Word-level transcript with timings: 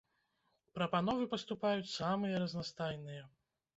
Прапановы 0.77 1.27
паступаюць 1.33 1.93
самыя 1.99 2.43
разнастайныя. 2.45 3.21